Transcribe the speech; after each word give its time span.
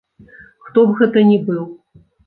Хто 0.69 0.85
б 0.87 0.97
гэта 1.03 1.27
ні 1.31 1.37
быў. 1.51 1.63